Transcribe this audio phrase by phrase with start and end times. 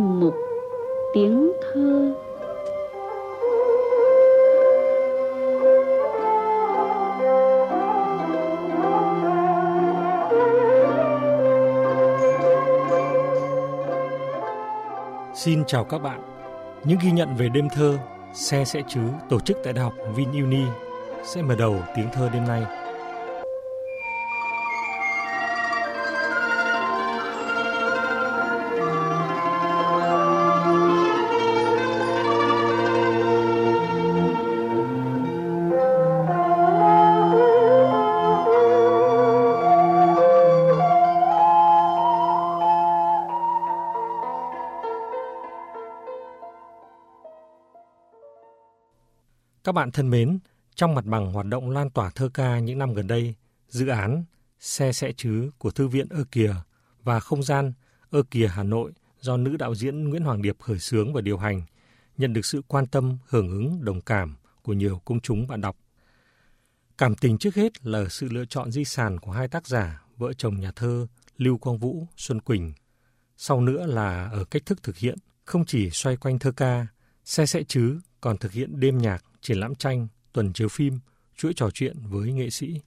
[0.00, 0.34] một mục
[1.14, 2.14] Tiếng thơ
[15.34, 16.22] Xin chào các bạn.
[16.84, 17.98] Những ghi nhận về đêm thơ,
[18.32, 20.64] Xe sẽ chứ tổ chức tại Đại học VinUni
[21.24, 22.79] sẽ mở đầu tiếng thơ đêm nay.
[49.64, 50.38] Các bạn thân mến,
[50.74, 53.34] trong mặt bằng hoạt động lan tỏa thơ ca những năm gần đây,
[53.68, 54.24] dự án
[54.60, 56.54] Xe sẽ chứ của Thư viện Ơ Kìa
[57.02, 57.72] và không gian
[58.10, 61.38] Ơ Kìa Hà Nội do nữ đạo diễn Nguyễn Hoàng Điệp khởi xướng và điều
[61.38, 61.62] hành
[62.16, 65.76] nhận được sự quan tâm, hưởng ứng, đồng cảm của nhiều công chúng bạn đọc.
[66.98, 70.32] Cảm tình trước hết là sự lựa chọn di sản của hai tác giả, vợ
[70.32, 72.72] chồng nhà thơ Lưu Quang Vũ, Xuân Quỳnh.
[73.36, 76.86] Sau nữa là ở cách thức thực hiện, không chỉ xoay quanh thơ ca,
[77.24, 80.98] Xe sẽ chứ còn thực hiện đêm nhạc, triển lãm tranh, tuần chiếu phim,
[81.36, 82.80] chuỗi trò chuyện với nghệ sĩ.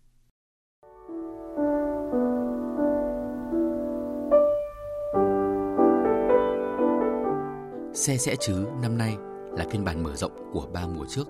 [7.94, 9.18] Xe sẽ chứ năm nay
[9.52, 11.28] là phiên bản mở rộng của ba mùa trước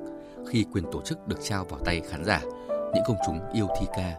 [0.47, 3.87] khi quyền tổ chức được trao vào tay khán giả, những công chúng yêu thi
[3.97, 4.17] ca.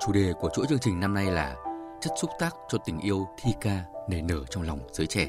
[0.00, 1.56] Chủ đề của chuỗi chương trình năm nay là
[2.00, 5.28] chất xúc tác cho tình yêu thi ca nảy nở trong lòng giới trẻ.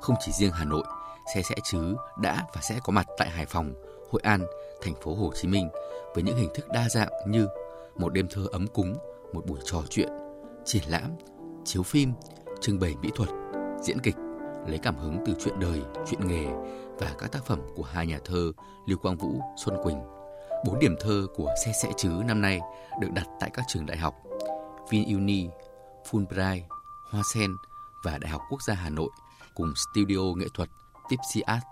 [0.00, 0.84] Không chỉ riêng Hà Nội,
[1.34, 3.74] Xe sẽ chứ đã và sẽ có mặt tại Hải Phòng,
[4.10, 4.46] Hội An,
[4.82, 5.68] thành phố Hồ Chí Minh
[6.14, 7.48] với những hình thức đa dạng như
[7.96, 8.94] một đêm thơ ấm cúng,
[9.32, 10.08] một buổi trò chuyện,
[10.64, 11.10] triển lãm,
[11.64, 12.12] chiếu phim,
[12.60, 13.28] trưng bày mỹ thuật,
[13.82, 14.16] diễn kịch,
[14.66, 16.46] lấy cảm hứng từ chuyện đời, chuyện nghề
[16.98, 18.52] và các tác phẩm của hai nhà thơ
[18.86, 20.00] Lưu Quang Vũ, Xuân Quỳnh.
[20.66, 22.60] Bốn điểm thơ của Xe sẽ chứ năm nay
[23.00, 24.14] được đặt tại các trường đại học
[24.90, 25.48] VinUni,
[26.10, 26.62] Fulbright,
[27.10, 27.50] Hoa Sen
[28.04, 29.08] và Đại học Quốc gia Hà Nội
[29.54, 30.68] cùng studio nghệ thuật
[31.08, 31.64] Tipsy Art.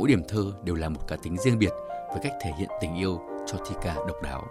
[0.00, 1.72] Mỗi điểm thơ đều là một cá tính riêng biệt
[2.08, 4.46] với cách thể hiện tình yêu cho thi ca độc đáo.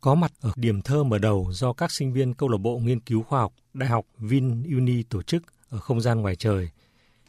[0.00, 3.00] Có mặt ở điểm thơ mở đầu do các sinh viên câu lạc bộ nghiên
[3.00, 6.70] cứu khoa học Đại học VinUni tổ chức ở không gian ngoài trời.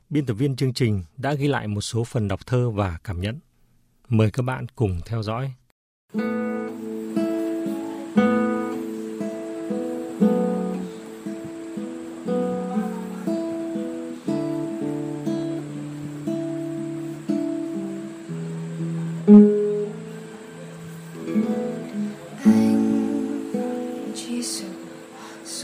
[0.09, 3.21] Biên tập viên chương trình đã ghi lại một số phần đọc thơ và cảm
[3.21, 3.39] nhận.
[4.07, 5.53] Mời các bạn cùng theo dõi.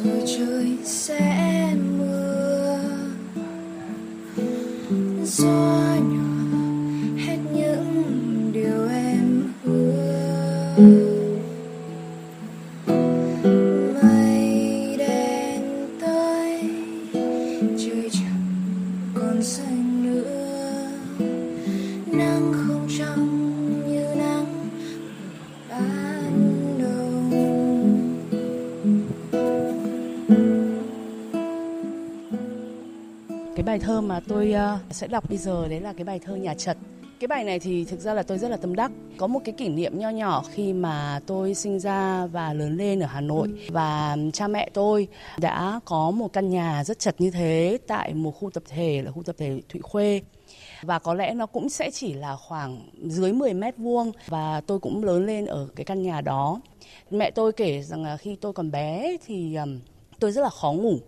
[0.03, 2.79] Rồi trời sẽ mưa
[5.23, 6.57] gió nhỏ
[7.17, 10.77] hết những điều em hứa
[13.93, 15.61] Mây đen
[16.01, 16.61] tới,
[17.77, 20.89] trời chẳng còn xanh nữa.
[22.05, 23.46] Nắng không trong
[34.07, 36.77] mà tôi uh, sẽ đọc bây giờ đấy là cái bài thơ Nhà Trật.
[37.19, 38.91] Cái bài này thì thực ra là tôi rất là tâm đắc.
[39.17, 42.99] Có một cái kỷ niệm nho nhỏ khi mà tôi sinh ra và lớn lên
[42.99, 45.07] ở Hà Nội và cha mẹ tôi
[45.39, 49.11] đã có một căn nhà rất chật như thế tại một khu tập thể là
[49.11, 50.21] khu tập thể Thụy Khuê
[50.81, 54.79] và có lẽ nó cũng sẽ chỉ là khoảng dưới 10 mét vuông và tôi
[54.79, 56.61] cũng lớn lên ở cái căn nhà đó.
[57.11, 59.57] Mẹ tôi kể rằng là khi tôi còn bé thì
[60.19, 60.99] tôi rất là khó ngủ.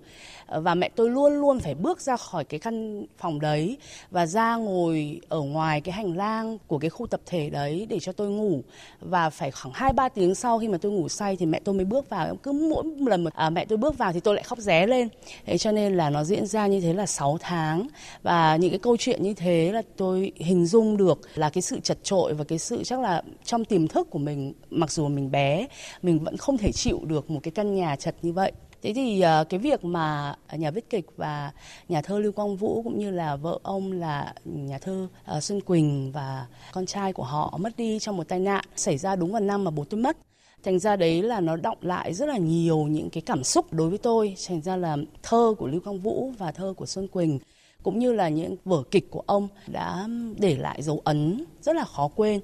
[0.50, 3.78] Ờ, và mẹ tôi luôn luôn phải bước ra khỏi cái căn phòng đấy
[4.12, 8.00] và ra ngồi ở ngoài cái hành lang của cái khu tập thể đấy để
[8.00, 8.62] cho tôi ngủ.
[9.00, 11.76] Và phải khoảng hai ba tiếng sau khi mà tôi ngủ say thì mẹ tôi
[11.76, 12.36] mới bước vào.
[12.36, 15.08] Cứ mỗi lần mà à, mẹ tôi bước vào thì tôi lại khóc ré lên.
[15.46, 17.88] Thế cho nên là nó diễn ra như thế là 6 tháng.
[18.24, 21.80] Và những cái câu chuyện như thế là tôi hình dung được là cái sự
[21.80, 25.32] chật trội và cái sự chắc là trong tiềm thức của mình mặc dù mình
[25.32, 25.68] bé
[26.02, 28.52] mình vẫn không thể chịu được một cái căn nhà chật như vậy.
[28.82, 31.52] Thế thì uh, cái việc mà nhà viết kịch và
[31.90, 35.62] nhà thơ Lưu Quang Vũ cũng như là vợ ông là nhà thơ uh, Xuân
[35.62, 39.32] Quỳnh và con trai của họ mất đi trong một tai nạn xảy ra đúng
[39.32, 40.18] vào năm mà bố tôi mất.
[40.64, 43.90] Thành ra đấy là nó động lại rất là nhiều những cái cảm xúc đối
[43.90, 44.36] với tôi.
[44.48, 47.40] Thành ra là thơ của Lưu Quang Vũ và thơ của Xuân Quỳnh
[47.84, 51.84] cũng như là những vở kịch của ông đã để lại dấu ấn rất là
[51.84, 52.42] khó quên.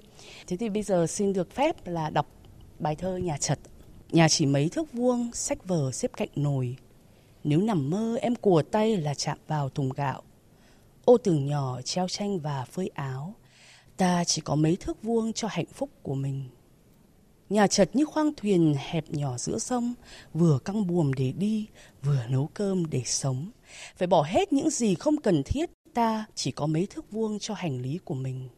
[0.48, 2.28] Thế thì bây giờ xin được phép là đọc
[2.80, 3.60] bài thơ Nhà Trật.
[4.12, 6.76] Nhà chỉ mấy thước vuông, sách vở xếp cạnh nồi.
[7.44, 10.22] Nếu nằm mơ em cùa tay là chạm vào thùng gạo.
[11.06, 13.34] Ô tường nhỏ treo tranh và phơi áo.
[13.98, 16.44] Ta chỉ có mấy thước vuông cho hạnh phúc của mình.
[17.50, 19.94] Nhà chật như khoang thuyền hẹp nhỏ giữa sông,
[20.34, 21.68] vừa căng buồm để đi,
[22.04, 23.52] vừa nấu cơm để sống.
[23.98, 27.54] Phải bỏ hết những gì không cần thiết, ta chỉ có mấy thước vuông cho
[27.54, 28.50] hành lý của mình.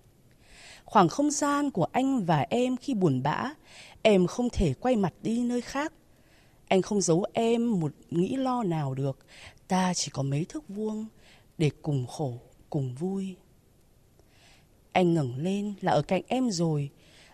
[0.86, 3.54] Khoảng không gian của anh và em khi buồn bã,
[4.08, 5.94] em không thể quay mặt đi nơi khác.
[6.68, 9.20] Anh không giấu em một nghĩ lo nào được,
[9.68, 11.06] ta chỉ có mấy thước vuông
[11.58, 12.40] để cùng khổ,
[12.70, 13.36] cùng vui.
[14.92, 16.90] Anh ngẩng lên là ở cạnh em rồi,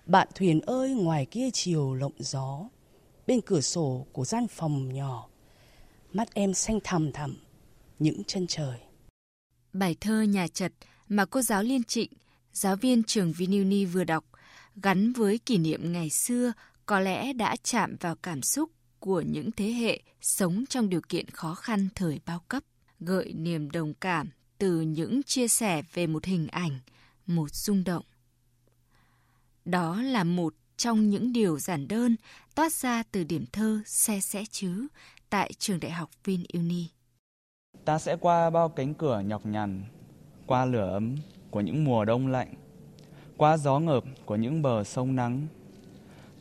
[0.05, 2.69] bạn thuyền ơi ngoài kia chiều lộng gió,
[3.27, 5.27] bên cửa sổ của gian phòng nhỏ,
[6.13, 7.37] mắt em xanh thầm thầm,
[7.99, 8.77] những chân trời.
[9.73, 10.71] Bài thơ Nhà chật
[11.07, 12.11] mà cô giáo Liên Trịnh,
[12.53, 14.25] giáo viên trường Vinuni vừa đọc,
[14.75, 16.53] gắn với kỷ niệm ngày xưa
[16.85, 21.29] có lẽ đã chạm vào cảm xúc của những thế hệ sống trong điều kiện
[21.29, 22.63] khó khăn thời bao cấp,
[22.99, 26.79] gợi niềm đồng cảm từ những chia sẻ về một hình ảnh,
[27.25, 28.03] một rung động.
[29.65, 32.15] Đó là một trong những điều giản đơn
[32.55, 34.87] toát ra từ điểm thơ xe sẽ chứ
[35.29, 36.87] tại trường đại học VinUni.
[37.85, 39.83] Ta sẽ qua bao cánh cửa nhọc nhằn,
[40.45, 41.15] qua lửa ấm
[41.51, 42.53] của những mùa đông lạnh,
[43.43, 45.47] qua gió ngợp của những bờ sông nắng,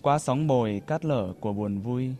[0.02, 2.10] qua sóng bồi cát lở của buồn vui,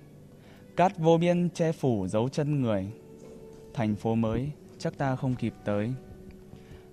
[0.76, 2.86] cát vô biên che phủ dấu chân người.
[3.74, 5.92] Thành phố mới chắc ta không kịp tới.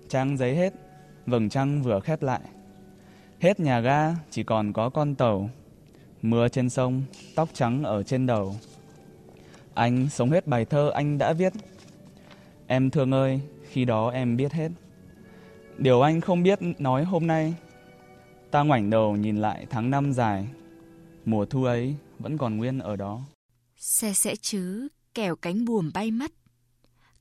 [0.08, 0.74] Trang giấy hết,
[1.26, 2.40] vầng trăng vừa khép lại.
[3.40, 5.50] Hết nhà ga chỉ còn có con tàu.
[6.22, 7.02] Mưa trên sông,
[7.36, 8.54] tóc trắng ở trên đầu.
[9.74, 11.52] Anh sống hết bài thơ anh đã viết.
[12.66, 13.40] Em thương ơi,
[13.70, 14.68] khi đó em biết hết.
[15.78, 17.54] Điều anh không biết nói hôm nay.
[18.50, 20.48] Ta ngoảnh đầu nhìn lại tháng năm dài.
[21.24, 23.20] Mùa thu ấy vẫn còn nguyên ở đó.
[23.76, 26.32] Xe sẽ chứ, kẻo cánh buồm bay mất.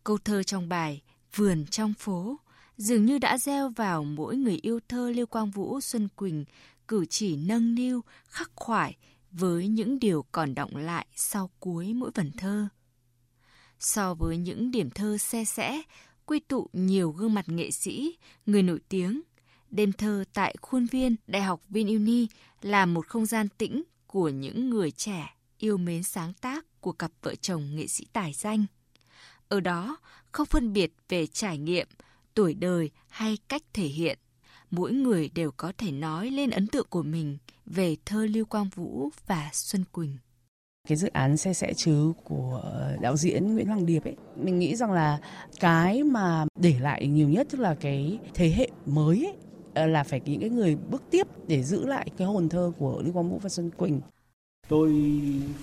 [0.03, 1.01] Câu thơ trong bài
[1.35, 2.37] Vườn trong phố
[2.77, 6.45] dường như đã gieo vào mỗi người yêu thơ Lưu Quang Vũ Xuân Quỳnh
[6.87, 8.97] cử chỉ nâng niu, khắc khoải
[9.31, 12.67] với những điều còn động lại sau cuối mỗi vần thơ.
[13.79, 15.81] So với những điểm thơ xe sẽ,
[16.25, 19.21] quy tụ nhiều gương mặt nghệ sĩ, người nổi tiếng,
[19.71, 22.27] đêm thơ tại khuôn viên Đại học VinUni
[22.61, 27.11] là một không gian tĩnh của những người trẻ yêu mến sáng tác của cặp
[27.21, 28.65] vợ chồng nghệ sĩ tài danh.
[29.47, 29.97] Ở đó,
[30.31, 31.87] không phân biệt về trải nghiệm,
[32.33, 34.19] tuổi đời hay cách thể hiện,
[34.71, 38.69] mỗi người đều có thể nói lên ấn tượng của mình về thơ Lưu Quang
[38.75, 40.17] Vũ và Xuân Quỳnh.
[40.87, 44.59] Cái dự án xe sẽ chứ của ờ, đạo diễn Nguyễn Hoàng Điệp ấy, mình
[44.59, 45.19] nghĩ rằng là
[45.59, 49.35] cái mà để lại nhiều nhất tức là cái thế hệ mới ấy,
[49.73, 53.01] Ờ, là phải những cái người bước tiếp để giữ lại cái hồn thơ của
[53.03, 54.01] Lưu Quang Vũ và Xuân Quỳnh.
[54.69, 54.93] Tôi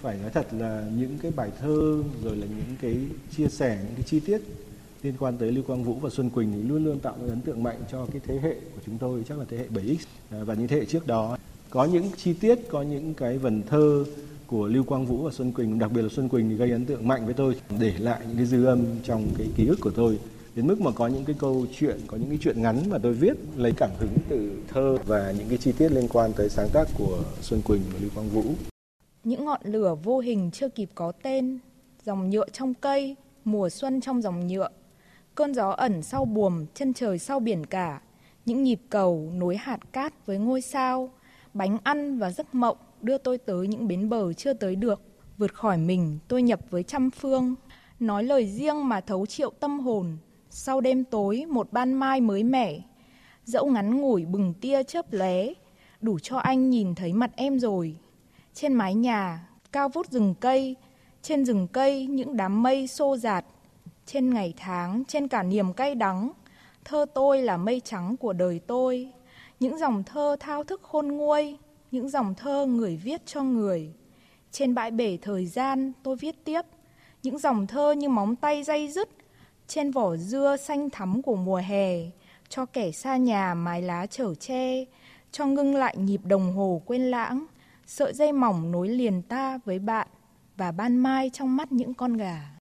[0.01, 2.97] phải nói thật là những cái bài thơ, rồi là những cái
[3.37, 4.41] chia sẻ, những cái chi tiết
[5.03, 7.63] liên quan tới Lưu Quang Vũ và Xuân Quỳnh thì luôn luôn tạo ấn tượng
[7.63, 9.97] mạnh cho cái thế hệ của chúng tôi, chắc là thế hệ 7X
[10.31, 11.39] à, và những thế hệ trước đó
[11.71, 14.05] có những chi tiết, có những cái vần thơ
[14.47, 16.87] của Lưu Quang Vũ và Xuân Quỳnh, đặc biệt là Xuân Quỳnh thì gây ấn
[16.87, 19.91] tượng mạnh với tôi, để lại những cái dư âm trong cái ký ức của
[19.91, 20.19] tôi
[20.57, 23.13] đến mức mà có những cái câu chuyện có những cái chuyện ngắn mà tôi
[23.13, 26.69] viết lấy cảm hứng từ thơ và những cái chi tiết liên quan tới sáng
[26.73, 28.43] tác của Xuân Quỳnh và Lưu Quang Vũ.
[29.25, 31.59] Những ngọn lửa vô hình chưa kịp có tên
[32.05, 34.69] dòng nhựa trong cây mùa xuân trong dòng nhựa
[35.35, 38.01] cơn gió ẩn sau buồm, chân trời sau biển cả,
[38.47, 41.11] những nhịp cầu nối hạt cát với ngôi sao,
[41.55, 45.01] bánh ăn và giấc mộng đưa tôi tới những bến bờ chưa tới được,
[45.39, 47.55] vượt khỏi mình tôi nhập với trăm phương,
[48.01, 50.17] nói lời riêng mà thấu triệu tâm hồn,
[50.59, 52.81] sau đêm tối một ban mai mới mẻ,
[53.45, 55.53] dẫu ngắn ngủi bừng tia chớp lé,
[56.01, 57.97] đủ cho anh nhìn thấy mặt em rồi.
[58.55, 60.77] Trên mái nhà, cao vút rừng cây,
[61.23, 63.45] trên rừng cây những đám mây xô dạt,
[64.07, 66.31] trên ngày tháng, trên cả niềm cay đắng,
[66.85, 69.13] thơ tôi là mây trắng của đời tôi.
[69.61, 71.59] Những dòng thơ thao thức khôn nguôi,
[71.91, 73.93] những dòng thơ người viết cho người.
[74.53, 76.63] Trên bãi bể thời gian tôi viết tiếp,
[77.23, 79.09] những dòng thơ như móng tay dây dứt,
[79.67, 82.11] trên vỏ dưa xanh thắm của mùa hè,
[82.49, 84.85] cho kẻ xa nhà mái lá chở che,
[85.33, 87.47] cho ngưng lại nhịp đồng hồ quên lãng,
[87.87, 90.09] sợi dây mỏng nối liền ta với bạn
[90.57, 92.57] và ban mai trong mắt những con gà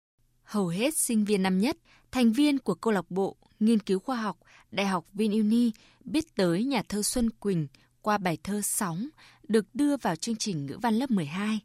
[0.45, 1.77] hầu hết sinh viên năm nhất,
[2.11, 4.37] thành viên của câu lạc bộ nghiên cứu khoa học
[4.71, 5.71] Đại học VinUni
[6.03, 7.67] biết tới nhà thơ Xuân Quỳnh
[8.01, 9.07] qua bài thơ Sóng
[9.47, 11.59] được đưa vào chương trình ngữ văn lớp 12.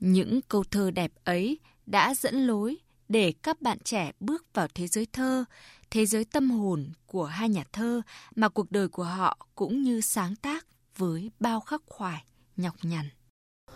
[0.00, 2.76] Những câu thơ đẹp ấy đã dẫn lối
[3.10, 5.44] để các bạn trẻ bước vào thế giới thơ,
[5.90, 8.02] thế giới tâm hồn của hai nhà thơ
[8.34, 12.24] mà cuộc đời của họ cũng như sáng tác với bao khắc khoải,
[12.56, 13.08] nhọc nhằn.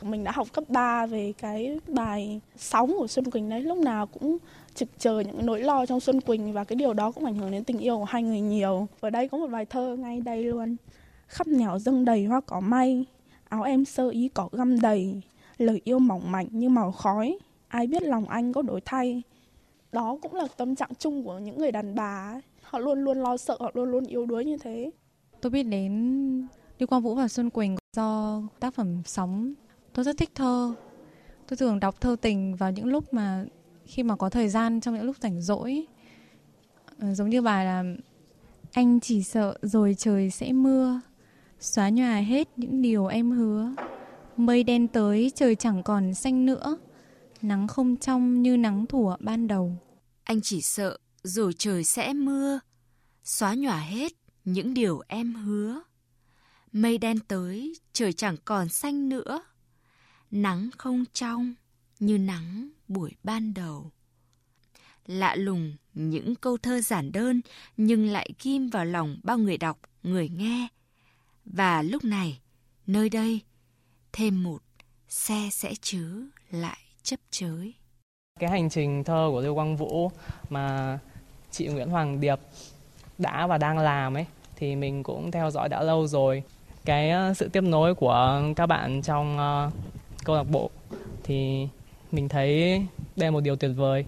[0.02, 4.06] Mình đã học cấp 3 về cái bài sóng của Xuân Quỳnh đấy, lúc nào
[4.06, 4.38] cũng
[4.74, 7.50] trực chờ những nỗi lo trong Xuân Quỳnh và cái điều đó cũng ảnh hưởng
[7.50, 8.88] đến tình yêu của hai người nhiều.
[9.00, 10.76] Ở đây có một bài thơ ngay đây luôn.
[11.26, 13.04] Khắp nẻo dâng đầy hoa cỏ may,
[13.48, 15.20] áo em sơ ý cỏ găm đầy,
[15.58, 17.38] lời yêu mỏng mảnh như màu khói,
[17.74, 19.22] ai biết lòng anh có đổi thay.
[19.92, 22.40] Đó cũng là tâm trạng chung của những người đàn bà ấy.
[22.62, 24.90] Họ luôn luôn lo sợ, họ luôn luôn yếu đuối như thế.
[25.40, 25.92] Tôi biết đến
[26.78, 29.54] Lưu Quang Vũ và Xuân Quỳnh do tác phẩm Sóng.
[29.92, 30.74] Tôi rất thích thơ.
[31.48, 33.44] Tôi thường đọc thơ tình vào những lúc mà
[33.84, 35.86] khi mà có thời gian trong những lúc rảnh rỗi.
[36.98, 37.84] Ờ, giống như bài là
[38.72, 41.00] Anh chỉ sợ rồi trời sẽ mưa,
[41.60, 43.74] xóa nhòa hết những điều em hứa.
[44.36, 46.78] Mây đen tới trời chẳng còn xanh nữa,
[47.44, 49.76] nắng không trong như nắng thủa ban đầu.
[50.24, 52.60] Anh chỉ sợ rồi trời sẽ mưa,
[53.24, 54.12] xóa nhòa hết
[54.44, 55.82] những điều em hứa.
[56.72, 59.42] Mây đen tới, trời chẳng còn xanh nữa.
[60.30, 61.54] Nắng không trong
[62.00, 63.90] như nắng buổi ban đầu.
[65.06, 67.40] Lạ lùng những câu thơ giản đơn
[67.76, 70.68] nhưng lại ghim vào lòng bao người đọc, người nghe.
[71.44, 72.40] Và lúc này,
[72.86, 73.40] nơi đây,
[74.12, 74.62] thêm một
[75.08, 77.74] xe sẽ chứ lại chấp chới.
[78.40, 80.10] Cái hành trình thơ của Lưu Quang Vũ
[80.50, 80.98] mà
[81.50, 82.38] chị Nguyễn Hoàng Điệp
[83.18, 86.42] đã và đang làm ấy thì mình cũng theo dõi đã lâu rồi.
[86.84, 89.70] Cái ờ, sự tiếp nối của các bạn trong ờ,
[90.24, 90.70] câu lạc bộ
[91.24, 91.68] thì
[92.12, 92.78] mình thấy
[93.16, 94.04] đây là một điều tuyệt vời.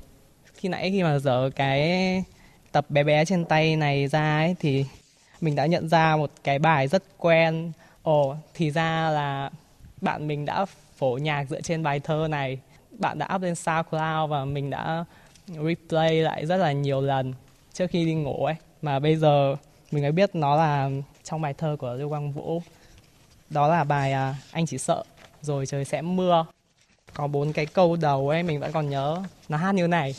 [0.54, 2.22] Khi nãy khi mà dở cái
[2.72, 4.84] tập bé bé trên tay này ra ấy thì
[5.40, 7.72] mình đã nhận ra một cái bài rất quen.
[8.02, 9.50] Ồ, thì ra là
[10.00, 10.64] bạn mình đã
[10.96, 12.58] phổ nhạc dựa trên bài thơ này
[12.98, 15.04] bạn đã up lên SoundCloud và mình đã
[15.48, 17.34] replay lại rất là nhiều lần
[17.72, 18.54] trước khi đi ngủ ấy.
[18.82, 19.56] Mà bây giờ
[19.90, 20.90] mình mới biết nó là
[21.24, 22.62] trong bài thơ của Lưu Quang Vũ.
[23.50, 25.04] Đó là bài à, anh chỉ sợ
[25.42, 26.46] rồi trời sẽ mưa.
[27.14, 29.22] Có bốn cái câu đầu ấy mình vẫn còn nhớ.
[29.48, 30.14] Nó hát như này.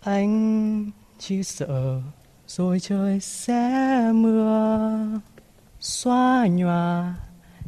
[0.00, 2.00] Anh chỉ sợ
[2.46, 3.70] rồi trời sẽ
[4.14, 4.98] mưa.
[5.80, 7.14] Xóa nhòa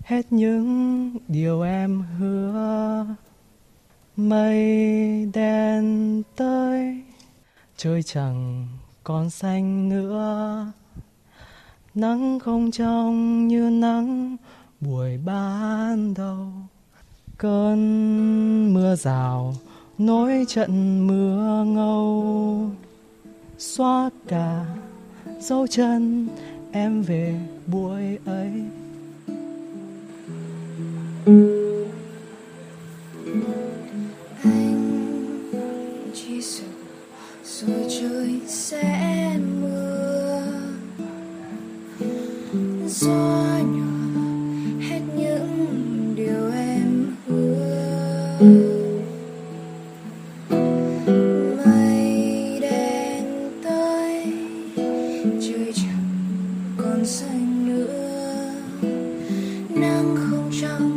[0.04, 3.06] hết những điều em hứa
[4.28, 4.60] mây
[5.34, 7.00] đen tới.
[7.76, 8.66] Trời chẳng
[9.04, 10.66] còn xanh nữa.
[11.94, 14.36] Nắng không trong như nắng
[14.80, 16.46] buổi ban đầu.
[17.38, 19.54] Cơn mưa rào
[19.98, 22.70] nối trận mưa ngâu.
[23.58, 24.64] Xóa cả
[25.40, 26.28] dấu chân
[26.72, 28.52] em về buổi ấy.
[31.26, 31.59] rồi
[59.80, 60.89] chẳng còn xanh